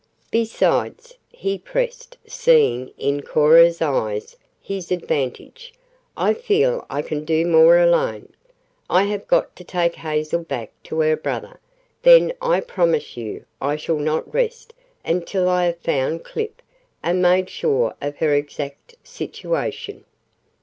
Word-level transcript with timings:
"Besides," 0.31 1.15
he 1.29 1.59
pressed, 1.59 2.17
seeing, 2.25 2.91
in, 2.97 3.21
Cora's 3.21 3.83
eyes, 3.83 4.35
his 4.59 4.91
advantage, 4.91 5.75
"I 6.17 6.33
feel 6.33 6.87
I 6.89 7.03
can 7.03 7.23
do 7.23 7.45
more 7.45 7.77
alone. 7.77 8.33
I 8.89 9.03
have 9.03 9.27
got 9.27 9.55
to 9.57 9.63
take 9.63 9.93
Hazel 9.93 10.41
back 10.41 10.71
to 10.85 11.01
her 11.01 11.15
brother, 11.15 11.59
then 12.01 12.33
I 12.41 12.61
promise 12.61 13.15
you 13.15 13.45
I 13.61 13.75
shall 13.75 13.99
not 13.99 14.33
rest 14.33 14.73
until 15.05 15.47
I 15.47 15.65
have 15.65 15.77
found 15.81 16.23
Clip, 16.25 16.63
and 17.03 17.21
made 17.21 17.47
sure 17.47 17.93
of 18.01 18.17
her 18.17 18.33
exact 18.33 18.95
situation." 19.03 20.03